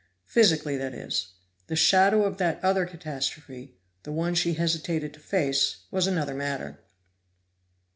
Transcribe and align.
Physically, 0.25 0.77
that 0.77 0.95
is; 0.95 1.27
the 1.67 1.75
shadow 1.75 2.23
of 2.23 2.37
that 2.37 2.59
other 2.63 2.87
catastrophe, 2.87 3.75
the 4.01 4.11
one 4.11 4.33
she 4.33 4.55
hesitated 4.55 5.13
to 5.13 5.19
face, 5.19 5.83
was 5.91 6.07
another 6.07 6.33
matter. 6.33 6.79